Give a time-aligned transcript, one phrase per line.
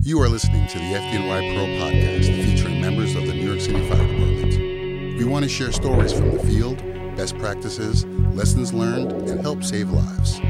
[0.00, 3.86] You are listening to the FDNY Pro podcast featuring members of the New York City
[3.88, 5.18] Fire Department.
[5.18, 6.78] We want to share stories from the field,
[7.16, 10.40] best practices, lessons learned, and help save lives.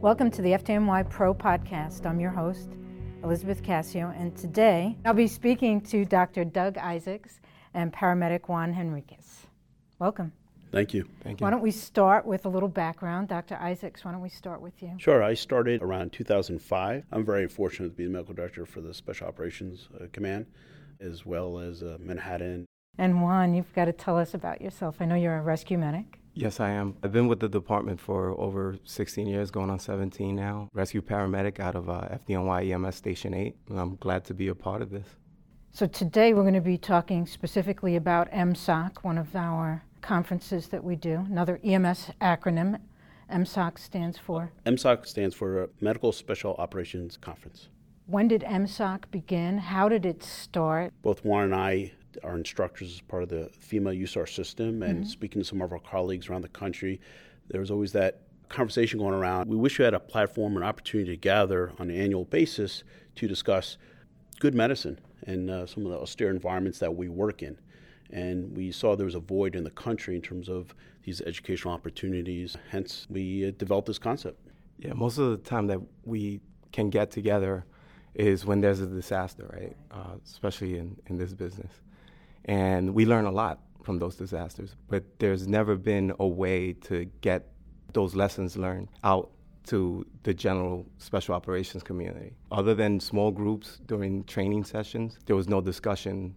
[0.00, 2.06] Welcome to the FDNY Pro podcast.
[2.06, 2.70] I'm your host,
[3.22, 6.44] Elizabeth Cassio, and today I'll be speaking to Dr.
[6.44, 7.40] Doug Isaacs
[7.74, 9.46] and paramedic Juan Henriquez.
[9.98, 10.32] Welcome.
[10.74, 11.08] Thank you.
[11.22, 11.44] Thank you.
[11.44, 13.28] Why don't we start with a little background?
[13.28, 13.54] Dr.
[13.56, 14.92] Isaacs, why don't we start with you?
[14.98, 15.22] Sure.
[15.22, 17.04] I started around 2005.
[17.12, 20.46] I'm very fortunate to be the medical director for the Special Operations uh, Command,
[21.00, 22.66] as well as uh, Manhattan.
[22.98, 24.96] And Juan, you've got to tell us about yourself.
[24.98, 26.18] I know you're a rescue medic.
[26.34, 26.96] Yes, I am.
[27.04, 30.68] I've been with the department for over 16 years, going on 17 now.
[30.72, 33.54] Rescue paramedic out of uh, FDNY EMS Station 8.
[33.68, 35.06] And I'm glad to be a part of this.
[35.70, 40.84] So today we're going to be talking specifically about MSOC, one of our conferences that
[40.84, 42.78] we do, another EMS acronym.
[43.32, 44.52] MSOC stands for.
[44.66, 47.68] MSOC stands for Medical Special Operations Conference.
[48.06, 49.56] When did MSOC begin?
[49.56, 50.92] How did it start?
[51.00, 55.40] Both Juan and I are instructors as part of the FEMA USAR system, and speaking
[55.40, 57.00] to some of our colleagues around the country,
[57.48, 59.48] there's always that conversation going around.
[59.48, 62.84] We wish we had a platform and opportunity to gather on an annual basis
[63.16, 63.78] to discuss
[64.38, 67.58] good medicine and uh, some of the austere environments that we work in.
[68.10, 71.74] And we saw there was a void in the country in terms of these educational
[71.74, 72.56] opportunities.
[72.70, 74.38] Hence, we uh, developed this concept.
[74.78, 76.40] Yeah, most of the time that we
[76.72, 77.64] can get together
[78.14, 79.76] is when there's a disaster, right?
[79.90, 81.72] Uh, especially in, in this business.
[82.44, 87.04] And we learn a lot from those disasters, but there's never been a way to
[87.20, 87.48] get
[87.92, 89.30] those lessons learned out
[89.66, 92.34] to the general special operations community.
[92.50, 96.34] Other than small groups during training sessions, there was no discussion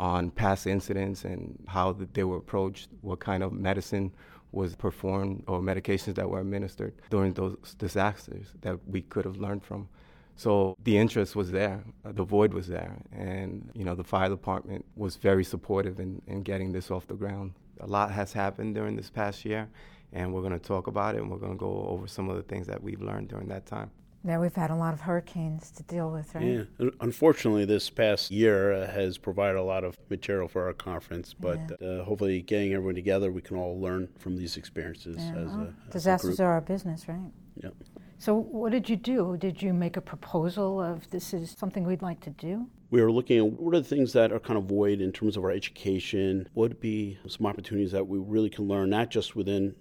[0.00, 4.12] on past incidents and how they were approached, what kind of medicine
[4.52, 9.64] was performed or medications that were administered during those disasters that we could have learned
[9.64, 9.88] from.
[10.36, 14.28] So the interest was there, uh, the void was there, and you know the fire
[14.28, 17.52] department was very supportive in, in getting this off the ground.
[17.80, 19.68] A lot has happened during this past year,
[20.12, 22.36] and we're going to talk about it, and we're going to go over some of
[22.36, 23.90] the things that we've learned during that time.
[24.26, 26.66] Now we've had a lot of hurricanes to deal with, right?
[26.80, 26.88] Yeah.
[27.02, 31.58] Unfortunately, this past year uh, has provided a lot of material for our conference, but
[31.82, 35.60] uh, hopefully, getting everyone together, we can all learn from these experiences Yeah, as, well,
[35.60, 37.30] a, as disasters are our business, right?
[37.62, 37.74] Yep.
[38.18, 39.36] So what did you do?
[39.36, 42.66] Did you make a proposal of this is something we'd like to do?
[42.90, 45.36] We are looking at what are the things that are kind of void in terms
[45.36, 46.48] of our education.
[46.54, 49.74] What would be some opportunities that we really can learn, not just within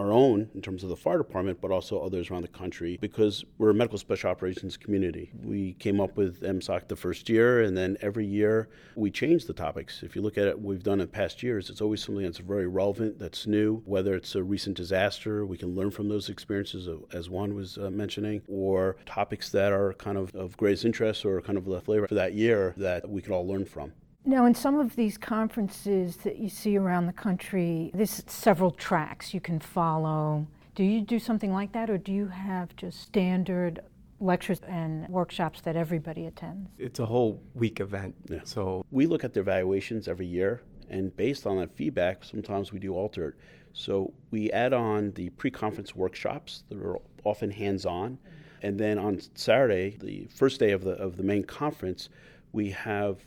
[0.00, 3.44] our own in terms of the fire department, but also others around the country because
[3.58, 5.30] we're a medical special operations community.
[5.42, 9.52] We came up with MSOC the first year, and then every year we change the
[9.52, 10.02] topics.
[10.02, 12.38] If you look at it, what we've done in past years, it's always something that's
[12.38, 16.88] very relevant, that's new, whether it's a recent disaster, we can learn from those experiences,
[16.88, 21.24] uh, as Juan was uh, mentioning, or topics that are kind of of greatest interest
[21.24, 23.92] or kind of the flavor for that year that we can all learn from.
[24.24, 29.32] Now, in some of these conferences that you see around the country, there's several tracks
[29.32, 30.46] you can follow.
[30.74, 33.80] Do you do something like that, or do you have just standard
[34.20, 36.68] lectures and workshops that everybody attends?
[36.78, 38.40] It's a whole week event, Yeah.
[38.44, 40.60] so We look at the evaluations every year,
[40.90, 43.34] and based on that feedback, sometimes we do alter it.
[43.72, 48.18] So we add on the pre conference workshops that are often hands on.
[48.62, 52.10] And then on Saturday, the first day of the, of the main conference,
[52.52, 53.24] we have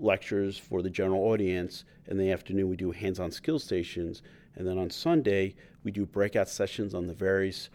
[0.00, 1.84] lectures for the general audience.
[2.08, 4.22] In the afternoon, we do hands on skill stations.
[4.56, 7.70] And then on Sunday, we do breakout sessions on the various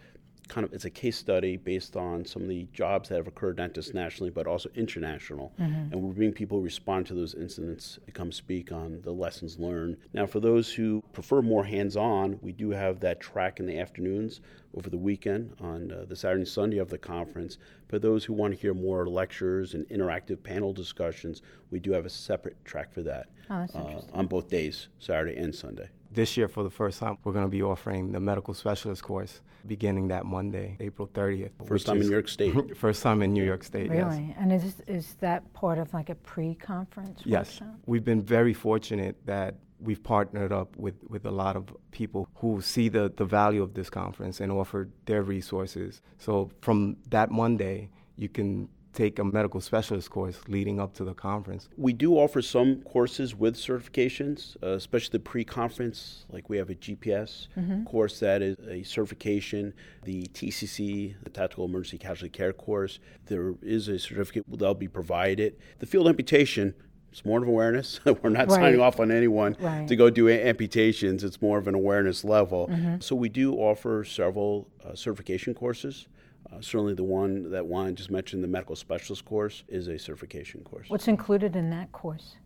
[0.48, 3.56] kind of it's a case study based on some of the jobs that have occurred
[3.58, 5.52] not just nationally but also international.
[5.58, 9.96] And we're bringing people respond to those incidents to come speak on the lessons learned.
[10.12, 14.40] Now for those who prefer more hands-on we do have that track in the afternoons
[14.76, 17.58] over the weekend on uh, the saturday and sunday of the conference.
[17.88, 22.06] For those who want to hear more lectures and interactive panel discussions we do have
[22.06, 26.48] a separate track for that Oh, uh, on both days saturday and sunday this year
[26.48, 30.24] for the first time we're going to be offering the medical specialist course beginning that
[30.24, 31.50] Monday, April 30th.
[31.68, 32.52] first time in new york state
[32.86, 33.88] First time in New York State.
[33.92, 34.04] yes.
[34.12, 34.34] Really?
[34.38, 37.76] And is, is that part of like a pre-conference Yes, workshop?
[37.86, 42.60] we've been very fortunate that we've partnered up with, with a lot of people who
[42.62, 46.00] see the, the value of this conference and offer their resources.
[46.18, 51.14] So from that Monday, you can take a medical specialist course leading up to the
[51.14, 51.68] conference.
[51.76, 56.24] We do offer some courses with certifications, uh, especially the pre conference.
[56.30, 57.46] Like we have a GPS
[57.86, 62.98] course that is a certification, the TECC, the Tactical Emergency Casualty Care course.
[63.26, 65.56] There is a certificate that'll be provided.
[65.78, 66.74] The field amputation
[67.12, 67.98] It's more of awareness.
[68.22, 68.50] We're not Right.
[68.50, 69.88] signing off on anyone Right.
[69.88, 71.24] to go do amputations.
[71.24, 72.68] It's more of an awareness level.
[72.68, 73.00] Mm-hmm.
[73.00, 76.08] So we do offer several uh, certification courses.
[76.52, 80.62] Uh, certainly, the one that Juan just mentioned, the medical specialist course, is a certification
[80.62, 80.88] course.
[80.88, 82.36] What's included in that course?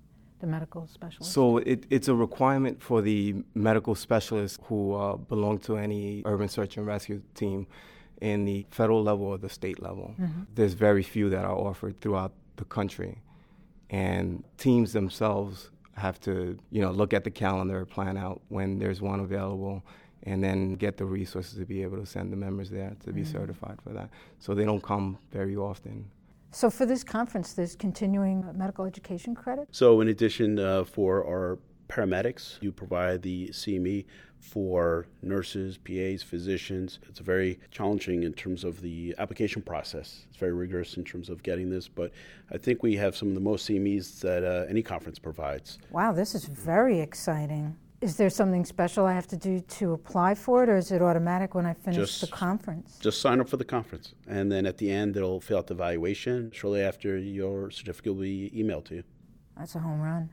[0.41, 1.33] The medical specialist?
[1.33, 6.49] So it, it's a requirement for the medical specialists who uh, belong to any urban
[6.49, 7.67] search and rescue team
[8.23, 10.15] in the federal level or the state level.
[10.55, 13.23] There's very few that are offered throughout the country.
[13.91, 19.03] And teams themselves have to, you know, look at the calendar, plan out when there's
[19.03, 19.85] one available,
[20.25, 23.25] and then get the resources to be able to send the members there to be
[23.25, 24.11] certified for that.
[24.39, 26.11] So they don't come very often.
[26.53, 29.69] So for this conference, there's continuing medical education credit?
[29.71, 31.59] So, in addition, uh, for our
[31.89, 34.05] paramedics, you provide the CME
[34.41, 36.99] for nurses, PAs, physicians.
[37.09, 40.27] It's very challenging in terms of the application process.
[40.29, 42.11] It's very rigorous in terms of getting this, but
[42.51, 45.79] I think we have some of the most CMEs that uh, any conference provides.
[45.91, 47.77] Wow, this is very exciting.
[48.01, 51.03] Is there something special I have to do to apply for it, or is it
[51.03, 52.99] automatic when I finish Just- the conference?
[52.99, 55.75] Just sign up for the conference, and then at the end, they'll fill out the
[55.75, 56.51] evaluation.
[56.51, 59.05] Shortly after, your certificate will be emailed to you.
[59.59, 60.31] That's a home run.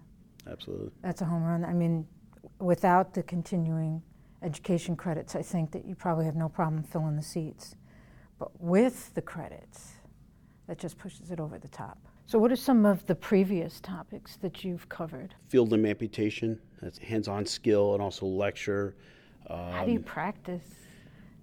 [0.49, 0.91] Absolutely.
[1.01, 1.65] That's a home run.
[1.65, 2.07] I mean,
[2.59, 4.01] without the continuing
[4.41, 7.75] education credits, I think that you probably have no problem filling the seats.
[8.39, 9.93] But with the credits,
[10.67, 11.97] that just pushes it over the top.
[12.27, 15.35] So, what are some of the previous topics that you've covered?
[15.47, 18.95] Field limb amputation, that's hands on skill and also lecture.
[19.49, 20.86] How do you um, practice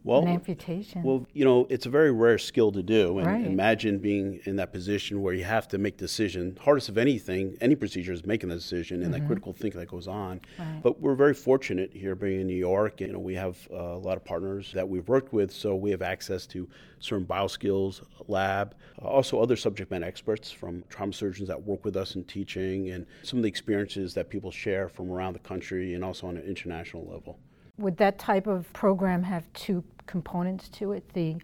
[0.05, 1.03] Well, an amputation?
[1.03, 3.19] Well, you know, it's a very rare skill to do.
[3.19, 3.47] And Right.
[3.47, 6.59] imagine being in that position where you have to make decision.
[6.61, 10.07] Hardest of anything, any procedure is making the decision and that critical thinking that goes
[10.07, 10.41] on.
[10.41, 10.63] Mm-hmm.
[10.63, 10.83] Right.
[10.83, 13.01] But we're very fortunate here being in New York.
[13.01, 15.91] You know, we have uh, a lot of partners that we've worked with, so we
[15.91, 16.69] have access to
[16.99, 21.97] certain bioskills lab, uh, also other subject matter experts from trauma surgeons that work with
[21.97, 25.95] us in teaching, and some of the experiences that people share from around the country
[25.95, 27.39] and also on an international level.
[27.79, 31.13] Would that type of program have two components to it?
[31.13, 31.37] The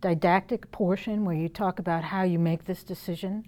[0.00, 3.44] didactic portion, where you talk about how you make this decision,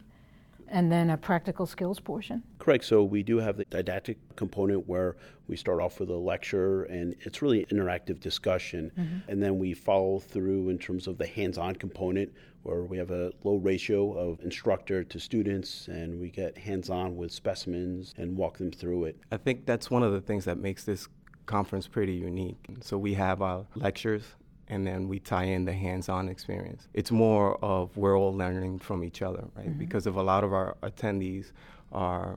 [0.68, 2.42] and then a practical skills portion?
[2.58, 2.84] Correct.
[2.84, 5.16] So we do have the didactic component where
[5.48, 8.90] we start off with a lecture and it's really an interactive discussion.
[8.98, 9.30] Mm-hmm.
[9.30, 12.32] And then we follow through in terms of the hands on component
[12.64, 17.16] where we have a low ratio of instructor to students and we get hands on
[17.16, 19.16] with specimens and walk them through it.
[19.30, 21.06] I think that's one of the things that makes this
[21.46, 22.58] conference pretty unique.
[22.80, 24.24] So we have our lectures
[24.68, 26.88] and then we tie in the hands-on experience.
[26.92, 29.78] It's more of we're all learning from each other, right?
[29.78, 31.52] Because of a lot of our attendees
[31.92, 32.36] are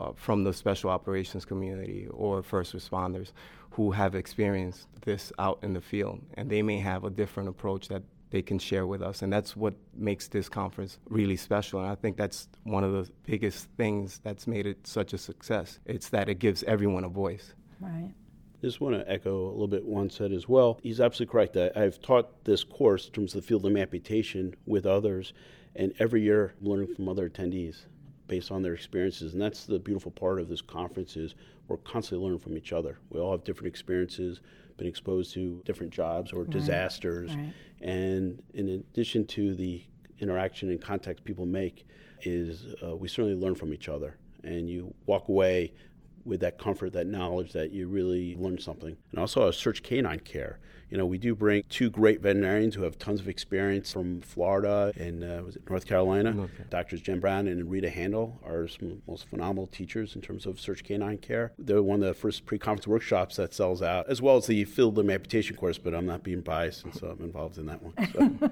[0.00, 3.32] uh, from the special operations community or first responders
[3.70, 7.88] who have experienced this out in the field and they may have a different approach
[7.88, 11.88] that they can share with us and that's what makes this conference really special and
[11.88, 16.08] i think that's one of the biggest things that's made it such a success it's
[16.08, 18.12] that it gives everyone a voice Right.
[18.66, 20.80] Just want to echo a little bit Juan said as well.
[20.82, 21.56] He's absolutely correct.
[21.56, 25.34] I, I've taught this course in terms of the field of amputation with others,
[25.76, 27.84] and every year I'm learning from other attendees
[28.26, 29.34] based on their experiences.
[29.34, 31.36] And that's the beautiful part of this conference is
[31.68, 32.98] we're constantly learning from each other.
[33.10, 34.40] We all have different experiences,
[34.78, 37.52] been exposed to different jobs or disasters, right.
[37.82, 39.84] and in addition to the
[40.18, 41.86] interaction and context people make,
[42.22, 45.72] is uh, we certainly learn from each other, and you walk away
[46.26, 48.96] with that comfort, that knowledge that you really learned something.
[49.10, 50.58] And also our search canine care.
[50.90, 54.92] You know, we do bring two great veterinarians who have tons of experience from Florida
[54.96, 56.30] and uh, was it North Carolina.
[56.30, 56.52] Carolina.
[56.70, 60.46] Doctors Jen Brown and Rita Handel are some of the most phenomenal teachers in terms
[60.46, 61.52] of search canine care.
[61.58, 64.96] They're one of the first pre-conference workshops that sells out, as well as the field
[64.96, 65.78] limb amputation course.
[65.78, 67.94] But I'm not being biased, and so I'm involved in that one.
[68.12, 68.50] So.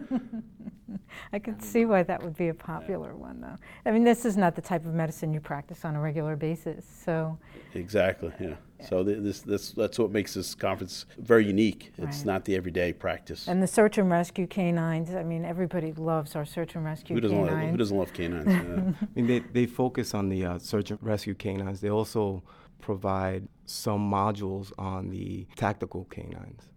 [1.32, 3.56] I can see why that would be a popular one, though.
[3.86, 6.84] I mean, this is not the type of medicine you practice on a regular basis,
[7.04, 7.38] so
[7.74, 8.32] Exactly.
[8.40, 8.54] Yeah.
[8.88, 11.92] So th- this, this that's what makes this conference very unique.
[11.96, 12.26] It's Right.
[12.26, 13.48] not the everyday practice.
[13.48, 15.14] and the search and rescue canines.
[15.14, 17.70] I mean, everybody loves our search and rescue who doesn't love, canines.
[17.70, 18.46] who doesn't love canines?
[18.46, 18.92] Yeah.
[19.02, 21.80] I mean, they, they focus on the uh, search and rescue canines.
[21.80, 22.42] They also
[22.80, 26.68] provide some modules on the tactical canines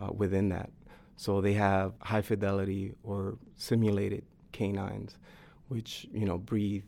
[0.00, 0.70] uh, within that.
[1.16, 5.16] So they have high fidelity or simulated canines,
[5.68, 6.84] which you know breathe,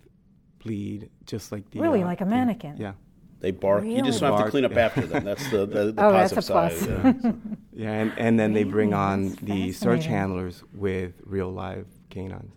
[0.63, 2.77] bleed, just like the Really, uh, like a the- mannequin?
[2.77, 2.93] yeah,
[3.41, 3.85] They bark.
[3.85, 4.85] You just don't have to clean up yeah.
[4.87, 5.25] after them.
[5.25, 6.79] That's the, the, the Oh, that's positive a plus.
[6.81, 6.89] side.
[6.89, 7.13] Yeah.
[7.23, 7.37] So-
[7.73, 12.53] yeah, and, and then they bring on That's the search handlers with real live canines.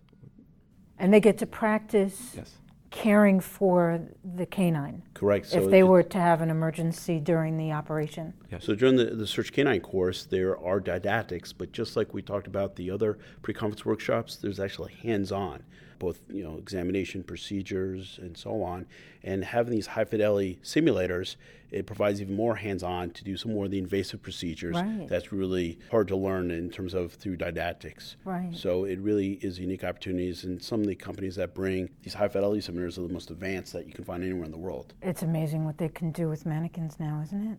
[0.97, 2.51] And they get to practice Yes.
[2.91, 4.01] Caring for
[4.35, 5.47] the canine Correct.
[5.47, 8.33] So if they it- were to have an emergency during the operation.
[8.59, 12.47] So during the, the Search Canine course, there are didactics, but just like we talked
[12.47, 15.63] about the other pre-conference workshops, there's actually hands-on.
[15.99, 18.85] both you know examination procedures and so on.
[19.23, 21.37] And having these high fidelity simulators,
[21.71, 24.75] it provides even more hands on to do some more of the invasive procedures.
[24.75, 25.07] Right.
[25.07, 28.17] That's really hard to learn in terms of through didactics.
[28.25, 28.51] Right.
[28.53, 32.27] So it really is unique opportunities, and some of the companies that bring these high
[32.27, 34.93] fidelity simulators are the most advanced that you can find anywhere in the world.
[35.01, 37.57] It's amazing what they can do with mannequins now, isn't it?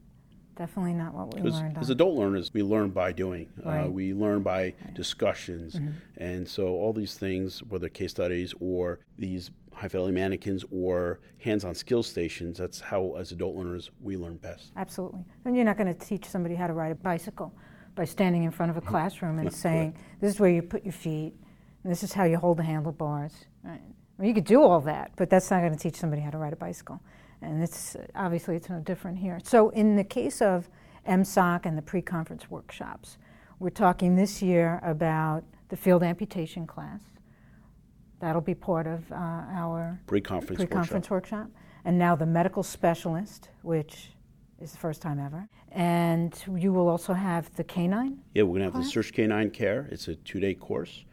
[0.55, 1.79] Definitely not what we Because learned.
[1.79, 3.49] as on- adult learners, we learn by doing.
[3.65, 3.85] Uh, Right.
[3.85, 3.93] Mm-hmm.
[3.95, 5.81] we learn by discussions.
[6.19, 9.51] And so all these things, whether case studies or these
[9.83, 14.37] high fidelity mannequins or hands on skill stations, that's how, as adult learners, we learn
[14.37, 14.71] best.
[14.77, 15.25] Absolutely.
[15.45, 17.53] And you're not going to teach somebody how to ride a bicycle
[17.97, 20.93] by standing in front of a classroom and saying, this is where you put your
[20.93, 21.35] feet,
[21.83, 23.33] and this is how you hold the handlebars.
[23.65, 23.81] Right?
[24.19, 26.39] Well, you could do all that, but that's not going to teach somebody how to
[26.39, 27.01] ride a bicycle.
[27.41, 29.41] And it's obviously it's no different here.
[29.43, 30.69] So in the case of
[31.09, 33.19] MSOC and the pre-conference workshops,
[33.59, 37.01] we're talking this year about the field amputation class.
[38.23, 41.41] That'll be part of uh, our Pre conference pre-conference workshop.
[41.49, 41.51] workshop.
[41.85, 44.13] and now the medical specialist, which
[44.61, 45.49] is the first time ever.
[45.73, 48.19] And you will also have the canine.
[48.35, 49.89] Yeah, we're going to have the Search K9 Care.
[49.91, 51.05] It's a two day course.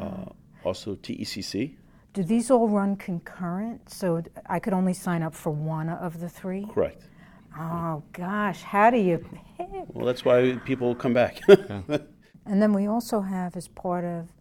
[0.00, 0.26] Uh,
[0.62, 1.74] also, TECC.
[2.12, 3.90] Do these all run concurrent?
[3.90, 6.64] So I could only sign up for one of the three?
[6.72, 7.08] Correct.
[7.58, 9.18] Oh gosh, how do you
[9.58, 9.66] pick?
[9.88, 11.40] Well, that's why people come back.
[12.44, 14.32] And then we also have, as part of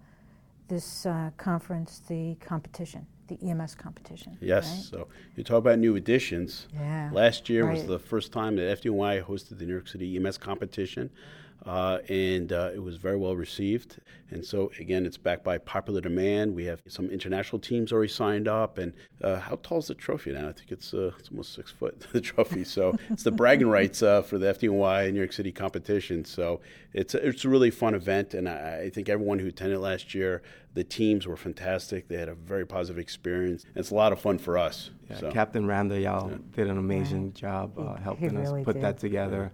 [0.71, 4.37] this uh, conference, the competition, the EMS competition.
[4.39, 4.67] yes.
[4.67, 4.83] right?
[4.83, 6.67] So you talk about new additions.
[6.73, 7.09] Yeah.
[7.11, 11.09] Last year was the first time that FDNY hosted the New York City EMS competition,
[11.65, 13.97] uh, and uh, it was very well received.
[14.31, 16.55] And so, again, it's backed by popular demand.
[16.55, 18.77] We have some international teams already signed up.
[18.77, 20.47] And uh, how tall is the trophy now?
[20.49, 22.63] I think it's, uh, it's almost six foot, the trophy.
[22.63, 26.23] So it's the bragging rights uh, for the FDNY New York City competition.
[26.23, 26.61] So
[26.93, 28.33] it's, a- it's a really fun event.
[28.33, 30.41] And I, I think everyone who attended last year,
[30.73, 32.07] the teams were fantastic.
[32.07, 33.65] They had a very positive experience.
[33.75, 34.91] It's a lot of fun for us.
[35.09, 35.31] Yeah, so.
[35.31, 38.83] Captain Ramdayal did an amazing job uh, helping he us put did.
[38.83, 39.51] that together,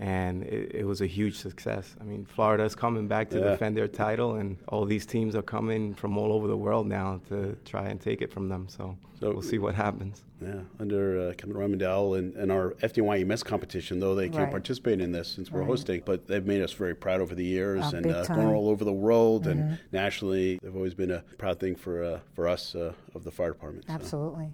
[0.00, 1.94] and it, it was a huge success.
[2.00, 3.50] I mean, Florida's coming back to Yeah.
[3.50, 7.20] defend their title, and all these teams are coming from all over the world now
[7.28, 8.66] to try and take it from them.
[8.68, 10.24] So, So- we'll see what happens.
[10.40, 14.50] Yeah, under uh, Captain Ramdayal and, and our FDNY EMS competition, though they can't Right.
[14.50, 15.66] participate in this since we're Right.
[15.68, 18.22] hosting, but they've made us very proud over the years Oh, and big uh.
[18.24, 18.34] Mm-hmm.
[18.36, 20.58] going all over the world and nationally.
[20.62, 23.84] They've always been a proud thing for uh, for us uh, of the fire department.
[23.86, 24.48] so, Absolutely.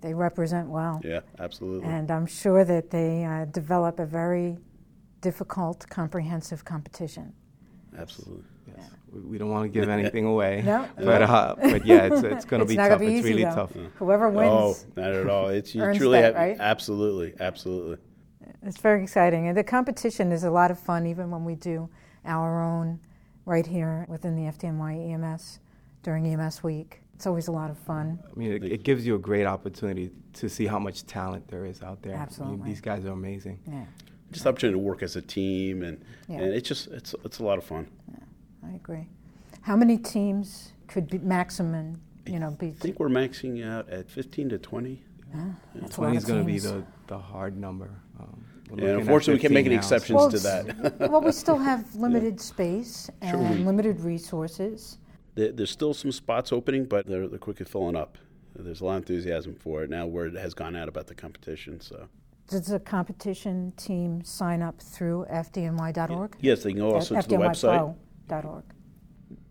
[0.00, 1.00] They represent well.
[1.04, 1.88] yeah, absolutely.
[1.88, 4.58] And I'm sure that they uh, develop a very
[5.22, 7.32] difficult, comprehensive competition.
[7.98, 8.44] absolutely.
[8.76, 8.90] Yes.
[9.12, 10.62] We, we don't want to give anything away.
[10.64, 10.88] No.
[10.96, 13.00] But, uh, but yeah, it's, it's going to be not tough.
[13.00, 13.54] be it's easy, really though.
[13.54, 13.72] tough.
[13.96, 14.50] Whoever wins.
[14.50, 15.48] Oh, wins, not at all.
[15.48, 16.56] It's you truly that, right?
[16.60, 17.96] absolutely, absolutely.
[18.62, 19.48] it's very exciting.
[19.48, 21.88] And the competition is a lot of fun, even when we do
[22.24, 23.00] our own
[23.44, 25.58] right here within the FDNY EMS
[26.02, 27.00] during EMS week.
[27.14, 28.18] It's always a lot of fun.
[28.24, 31.64] I mean, it, it gives you a great opportunity to see how much talent there
[31.66, 32.14] is out there.
[32.14, 32.68] I mean, Absolutely.
[32.68, 33.60] these guys are amazing.
[33.66, 33.84] Yeah,
[34.32, 36.38] Just the opportunity to work as a team and Yeah.
[36.40, 37.86] and it's just it's it's a lot of fun.
[38.10, 39.06] Yeah, I agree.
[39.62, 42.68] How many teams could be maximum, you know, be?
[42.68, 45.02] I think we're maxing out at 15 to 20.
[45.74, 47.88] That's a Twenty is going to be the, the hard number.
[48.20, 51.10] Um, we're Yeah, unfortunately, we can't make any now, exceptions Well, to that.
[51.10, 54.98] well, we still have limited space Sure, and we- limited resources.
[55.34, 58.18] There- There's still some spots opening, but they're, they're quickly filling up.
[58.54, 60.04] There's a lot of enthusiasm for it now.
[60.06, 61.80] Word has gone out about the competition.
[61.80, 62.08] So
[62.48, 66.36] Does the competition team sign up through fdny.org?
[66.40, 67.94] yes, they can go also to the website.
[68.28, 68.64] FDNYpro.org.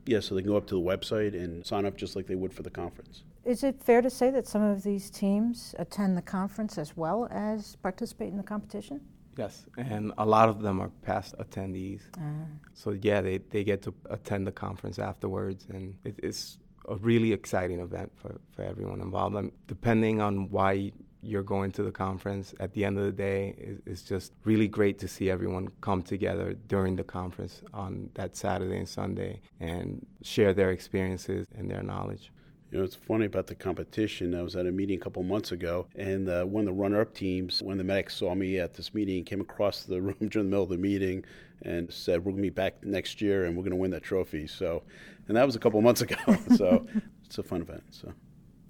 [0.05, 2.36] Yes, so they can go up to the website and sign up just like they
[2.36, 3.24] would for the conference.
[3.45, 7.27] Is it fair to say that some of these teams attend the conference as well
[7.31, 9.01] as participate in the competition?
[9.38, 12.01] Yes, and a lot of them are past attendees.
[12.74, 16.57] So yeah, they, they get to attend the conference afterwards, and it, it's
[16.89, 19.36] a really exciting event for, for everyone involved.
[19.36, 20.91] Um depending on why
[21.22, 24.98] you're going to the conference, at the end of the day, it's just really great
[25.00, 30.54] to see everyone come together during the conference on that Saturday and Sunday and share
[30.54, 32.32] their experiences and their knowledge.
[32.72, 34.34] You know, it's funny about the competition.
[34.34, 37.13] I was at a meeting a couple months ago, and uh, one of the runner-up
[37.13, 40.51] teams, when the medics saw me at this meeting, came across the room during the
[40.51, 41.25] middle of the meeting
[41.63, 44.04] and said, "We're going to be back next year, and we're going to win that
[44.04, 44.84] trophy." So,
[45.28, 46.16] and that was a couple months ago.
[46.56, 46.88] so,
[47.25, 47.84] it's a fun event.
[47.92, 48.13] So,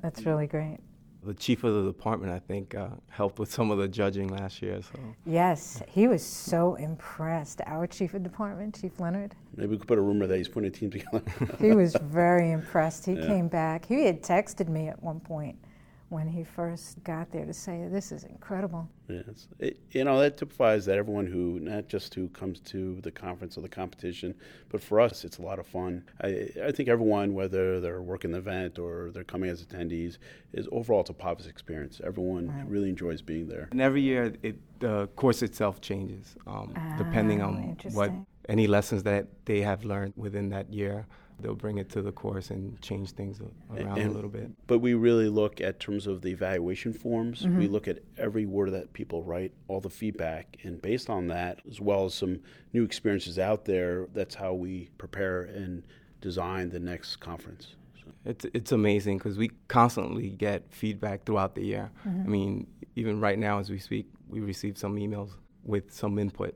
[0.01, 0.79] That's really great.
[1.23, 4.61] The chief of the department, I think, uh, helped with some of the judging last
[4.61, 4.81] year.
[4.81, 7.61] So Yes, he was so impressed.
[7.67, 10.67] Our chief of department, Chief Leonard, maybe we could put a rumor that he's putting
[10.69, 11.21] a team together.
[11.59, 13.05] he was very impressed.
[13.05, 13.27] He Yeah.
[13.27, 13.85] came back.
[13.85, 15.57] He had texted me at one point
[16.11, 18.87] when he first got there to say, This is incredible.
[19.07, 19.47] Yes.
[19.59, 23.57] It, you know, that typifies that everyone who, not just who comes to the conference
[23.57, 24.35] or the competition,
[24.69, 26.03] but for us, it's a lot of fun.
[26.21, 30.17] I, I think everyone, whether they're working the event or they're coming as attendees,
[30.53, 32.01] is overall it's a positive experience.
[32.05, 32.67] Everyone Right.
[32.67, 33.69] really enjoys being there.
[33.71, 38.11] And every year, it, the course itself changes um, depending Ah, on what
[38.49, 41.05] any lessons that they have learned within that year.
[41.41, 44.51] They'll bring it to the course and change things a- around a little bit.
[44.67, 47.43] But we really look at terms of the evaluation forms.
[47.43, 47.59] Mm-hmm.
[47.59, 51.59] We look at every word that people write, all the feedback, and based on that,
[51.69, 52.39] as well as some
[52.73, 55.83] new experiences out there, that's how we prepare and
[56.21, 57.75] design the next conference.
[57.95, 61.91] So, It's it's amazing because we constantly get feedback throughout the year.
[62.07, 62.21] Mm-hmm.
[62.21, 65.31] I mean, even right now as we speak, we receive some emails
[65.63, 66.55] with some input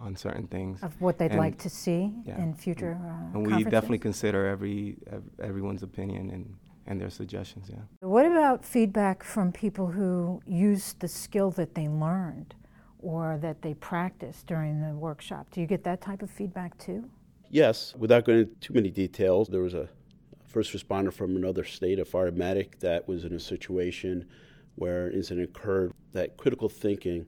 [0.00, 0.82] on, on certain things.
[0.82, 2.42] Of what they'd And- like to see yeah.
[2.42, 4.96] in future uh, and we definitely consider every
[5.42, 6.54] everyone's opinion and,
[6.86, 7.68] and their suggestions.
[7.70, 7.76] Yeah.
[8.00, 12.54] What about feedback from people who used the skill that they learned
[13.00, 15.46] or that they practiced during the workshop?
[15.52, 17.08] Do you get that type of feedback too?
[17.50, 19.88] yes, without going into too many details, there was a
[20.46, 24.26] first responder from another state, a fire medic, that was in a situation
[24.74, 25.92] where an incident occurred.
[26.12, 27.26] That critical thinking,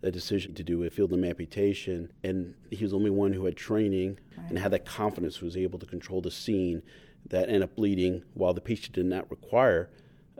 [0.00, 3.44] that decision to do a field limb amputation, and he was the only one who
[3.44, 6.82] had training and had that confidence, was able to control the scene
[7.30, 9.88] that ended up bleeding while the patient did not require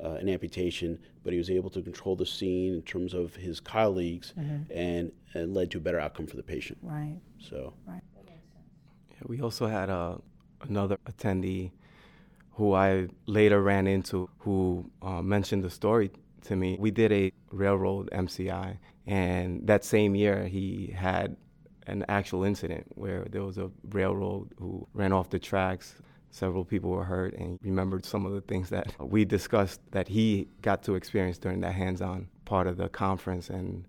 [0.02, 3.60] uh, an amputation, but he was able to control the scene in terms of his
[3.60, 4.34] colleagues
[4.70, 6.78] and, and led to a better outcome for the patient.
[6.82, 7.16] Right.
[7.38, 7.74] So,
[9.12, 10.20] Yeah, we also had a,
[10.62, 11.70] another attendee
[12.52, 16.10] who I later ran into who uh, mentioned the story
[16.44, 16.76] to me.
[16.78, 21.36] We did a railroad MCI, and that same year he had
[21.86, 25.96] an actual incident where there was a railroad who ran off the tracks.
[26.30, 30.48] Several people were hurt, and remembered some of the things that we discussed that he
[30.62, 33.50] got to experience during that hands on part of the conference.
[33.50, 33.86] And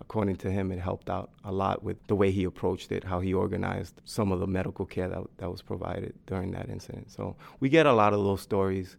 [0.00, 3.20] according to him, it helped out a lot with the way he approached it, how
[3.20, 7.10] he organized some of the medical care that, that was provided during that incident.
[7.10, 8.96] So we get a lot of those stories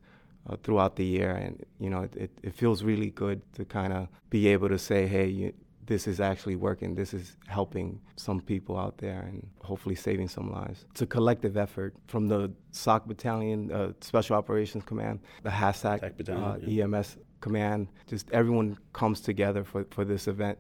[0.50, 3.94] uh, throughout the year, and you know, it, it, it feels really good to kind
[3.94, 5.54] of be able to say, hey, you,
[5.86, 6.96] this is actually working.
[6.96, 10.86] This is helping some people out there and hopefully saving some lives.
[10.92, 16.44] It's a collective effort from the SOC Battalion, uh, Special Operations Command, the HazTac Battalion,
[16.44, 16.84] uh, yeah.
[16.86, 17.88] EMS command.
[18.08, 20.58] Just everyone comes together for, for this event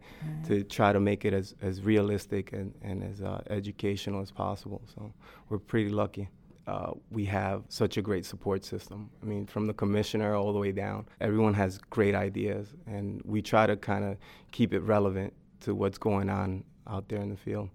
[0.47, 4.81] to try to make it as, as realistic and, and as uh, educational as possible.
[4.93, 5.11] So
[5.49, 6.29] we're pretty lucky.
[6.67, 9.09] Uh, we have such a great support system.
[9.21, 13.41] I mean, from the commissioner all the way down, everyone has great ideas, and we
[13.41, 14.17] try to kind of
[14.51, 17.69] keep it relevant to what's going on out there in the field.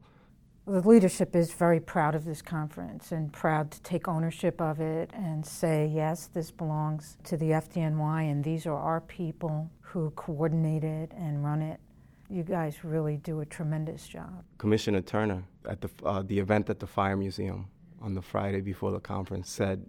[0.67, 5.11] The leadership is very proud of this conference and proud to take ownership of it
[5.13, 10.85] and say, yes, this belongs to the FDNY and these are our people who coordinate
[10.85, 11.81] it and run it.
[12.29, 14.45] You guys really do a tremendous job.
[14.59, 17.67] Commissioner Turner at the uh, the event at the Fire Museum
[18.01, 19.85] on the Friday before the conference said,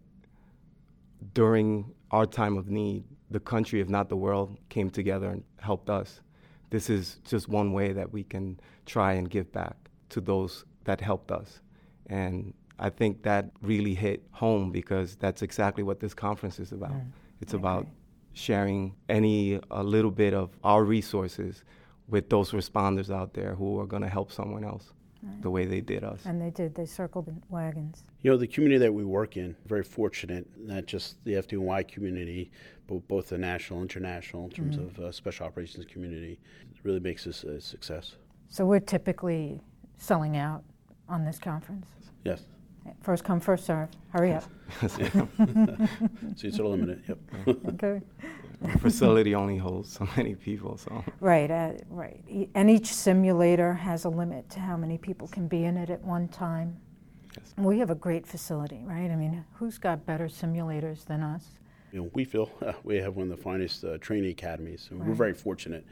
[1.34, 5.90] during our time of need, the country, if not the world, came together and helped
[5.90, 6.22] us.
[6.70, 9.76] This is just one way that we can try and give back
[10.10, 11.62] to those that helped us.
[12.08, 16.92] And I think that really hit home because that's exactly what this conference is about.
[16.92, 17.88] Mm, it's I about
[18.34, 21.64] sharing any a little bit of our resources
[22.08, 24.92] with those responders out there who are going to help someone else
[25.42, 26.22] the way they did us.
[26.26, 28.04] And they did, they circled the wagons.
[28.22, 32.52] You know, the community that we work in, very fortunate, not just the FDNY community,
[32.88, 36.40] but both the national, and international, in terms of uh, special operations community.
[36.74, 38.16] It really makes this a success.
[38.50, 39.62] So we're typically
[39.98, 40.64] selling out
[41.08, 41.88] on this conference.
[42.24, 42.42] Yes.
[43.02, 43.90] First come, first serve.
[44.10, 44.44] Hurry up.
[44.88, 45.06] See,
[46.36, 47.04] Seats are limited.
[47.08, 47.20] Yep.
[47.74, 48.02] Okay.
[48.62, 52.24] The facility only holds so many people, so Right, uh, right.
[52.30, 55.90] E- And each simulator has a limit to how many people can be in it
[55.90, 56.78] at one time.
[57.38, 57.54] Yes.
[57.58, 59.10] We have a great facility, right?
[59.10, 61.46] I mean, who's got better simulators than us?
[61.94, 65.06] you know, we feel uh, we have one of the finest uh, training academies, and
[65.06, 65.86] we're very fortunate.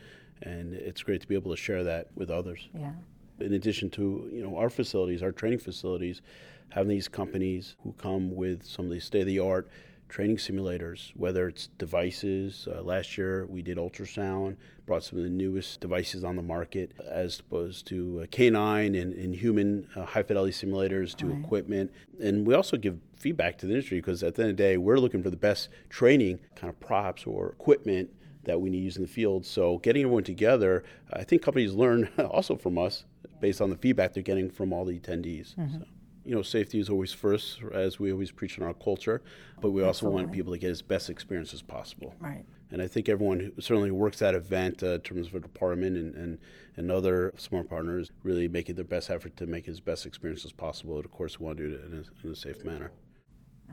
[0.43, 2.69] And it's great to be able to share that with others.
[2.73, 2.93] Yeah.
[3.41, 6.21] in addition to you know our facilities, our training facilities,
[6.69, 9.67] having these companies who come with some of these state of the art
[10.09, 12.67] training simulators, whether it's devices.
[12.69, 16.91] Uh, last year we did ultrasound, brought some of the newest devices on the market,
[17.09, 21.39] as opposed to uh, canine and, and human uh, high fidelity simulators to Right.
[21.43, 21.91] equipment.
[22.21, 24.77] And we also give feedback to the industry because at the end of the day,
[24.77, 28.09] we're looking for the best training kind of props or equipment
[28.45, 29.45] that we need to use in the field.
[29.45, 33.05] So getting everyone together, I think companies learn also from us
[33.41, 35.55] based on the feedback they're getting from all the attendees.
[35.55, 35.85] So,
[36.29, 39.23] you know, safety is always first, as we always preach in our culture,
[39.61, 42.13] but we also want people to get as best experience as possible.
[42.19, 42.45] Right.
[42.69, 45.97] And I think everyone who certainly works that event uh, in terms of a department
[45.97, 46.37] and, and,
[46.75, 50.51] and other smart partners really making their best effort to make as best experience as
[50.51, 50.97] possible.
[50.97, 52.91] And of course, we want to do it in a, in a safe manner.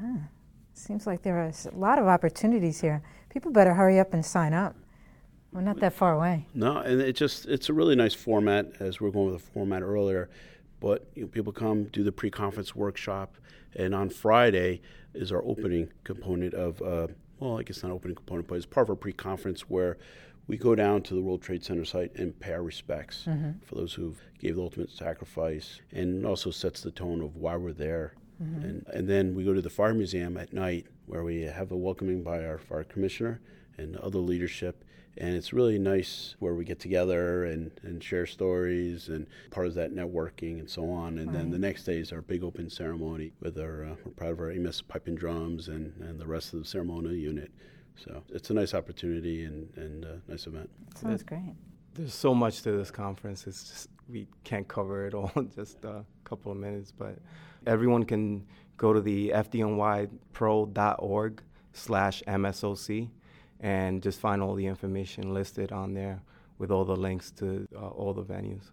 [0.03, 0.29] Ah,
[0.73, 3.03] Seems like there are a lot of opportunities here.
[3.29, 4.75] People better hurry up and sign up.
[5.53, 6.47] We're not that far away.
[6.55, 9.51] No, and it just it's a really nice format as we are going with the
[9.53, 10.31] format earlier.
[10.81, 13.37] But you know, people come do the pre-conference workshop,
[13.75, 14.83] and on Friday
[15.15, 17.09] is our opening component of uh,
[17.39, 19.99] well, I guess not opening component, but it's part of our pre-conference where
[20.47, 23.27] we go down to the World Trade Center site and pay our respects
[23.65, 27.73] for those who gave the ultimate sacrifice, and also sets the tone of why we're
[27.73, 28.15] there.
[28.39, 31.77] And, and then we go to the fire museum at night where we have a
[31.77, 33.41] welcoming by our fire commissioner
[33.79, 34.85] and other leadership.
[35.19, 39.73] And it's really nice where we get together and, and share stories and part of
[39.75, 41.19] that networking and so on.
[41.19, 44.33] And then the next day is our big open ceremony with our, uh, we're proud
[44.33, 47.51] of our EMS pipe and drums and, and the rest of the ceremonial unit.
[47.97, 50.69] So it's a nice opportunity and, and a nice event.
[50.95, 51.55] Sounds great.
[51.95, 53.47] There's so much to this conference.
[53.47, 56.93] It's just we can't cover it all in just a couple of minutes.
[56.93, 57.17] But
[57.67, 63.09] everyone can go to the fdnypro.org slash MSOC
[63.61, 66.21] and just find all the information listed on there
[66.59, 68.71] with all the links to uh, all the venues.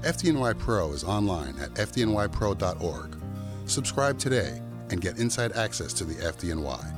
[0.04, 3.18] FDNY Pro is online at fdnypro.org.
[3.66, 6.94] Subscribe today and get inside access to the FDNY.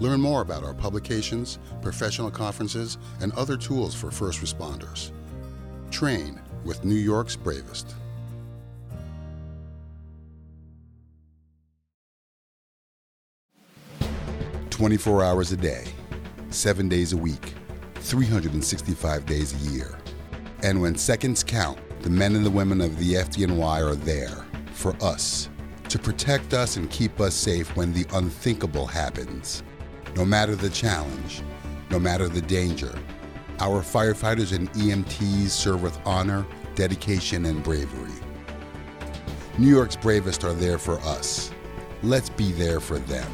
[0.00, 5.12] Learn more about our publications, professional conferences, and other tools for first responders.
[5.90, 7.94] Train with New York's bravest.
[14.68, 15.86] Twenty-four hours a day,
[16.50, 17.54] seven days a week,
[17.94, 19.98] 365 days a year.
[20.62, 24.96] And when seconds count, the men and the women of the FDNY are there for
[25.00, 25.48] us
[25.88, 29.62] to protect us and keep us safe when the unthinkable happens.
[30.16, 31.42] No matter the challenge,
[31.90, 32.98] no matter the danger,
[33.60, 38.10] our firefighters and EMTs serve with honor, dedication, and bravery.
[39.56, 41.52] New York's bravest are there for us.
[42.02, 43.30] Let's be there for them.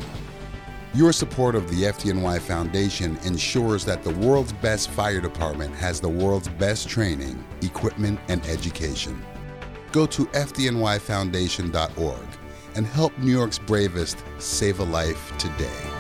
[0.93, 6.09] Your support of the FDNY Foundation ensures that the world's best fire department has the
[6.09, 9.23] world's best training, equipment, and education.
[9.93, 12.27] Go to FDNYFoundation.org
[12.75, 15.98] and help New York's bravest save a life today.